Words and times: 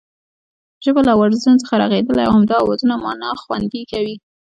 ژبه 0.83 1.01
له 1.05 1.11
آوازونو 1.15 1.61
څخه 1.63 1.75
رغېدلې 1.83 2.21
او 2.25 2.33
همدا 2.37 2.55
آوازونه 2.63 2.95
مانا 3.03 3.29
خوندي 3.41 3.81
کوي 3.91 4.15